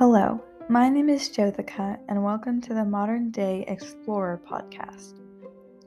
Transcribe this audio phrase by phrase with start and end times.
[0.00, 5.20] Hello, my name is Jothika, and welcome to the Modern Day Explorer podcast.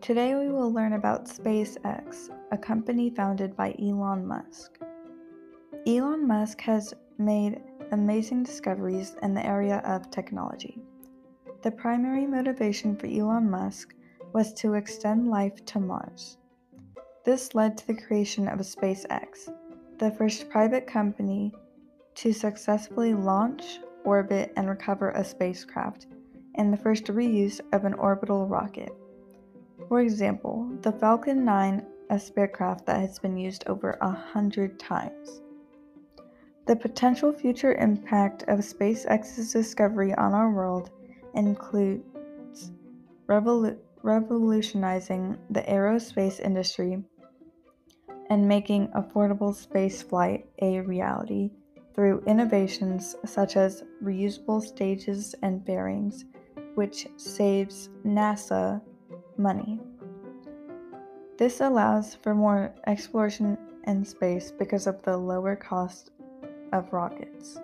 [0.02, 4.78] Today we will learn about SpaceX, a company founded by Elon Musk.
[5.88, 7.60] Elon Musk has made
[7.92, 10.78] amazing discoveries in the area of technology.
[11.64, 13.96] The primary motivation for Elon Musk
[14.32, 16.38] was to extend life to Mars.
[17.26, 19.52] This led to the creation of SpaceX,
[19.98, 21.52] the first private company
[22.14, 26.08] to successfully launch, orbit, and recover a spacecraft,
[26.56, 28.92] and the first reuse of an orbital rocket.
[29.88, 35.42] For example, the Falcon 9, a spacecraft that has been used over a hundred times.
[36.66, 40.92] The potential future impact of SpaceX's discovery on our world
[41.36, 42.72] includes
[43.28, 47.04] revolu- revolutionizing the aerospace industry
[48.30, 51.52] and making affordable spaceflight a reality
[51.94, 56.26] through innovations such as reusable stages and bearings,
[56.76, 58.82] which saves NASA
[59.38, 59.80] money.
[61.38, 66.12] This allows for more exploration in space because of the lower cost
[66.72, 67.60] of rockets.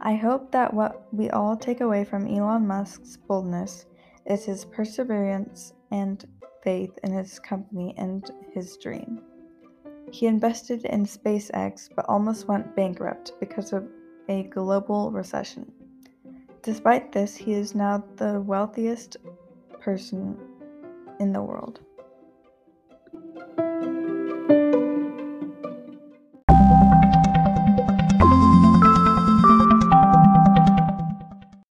[0.00, 3.86] I hope that what we all take away from Elon Musk's boldness
[4.26, 6.24] is his perseverance and
[6.62, 9.20] faith in his company and his dream.
[10.12, 13.86] He invested in SpaceX but almost went bankrupt because of
[14.28, 15.70] a global recession.
[16.62, 19.16] Despite this, he is now the wealthiest
[19.80, 20.36] person
[21.20, 21.80] in the world.